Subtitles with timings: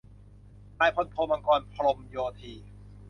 [0.79, 2.53] นายพลโท มังกร พรหมโยธี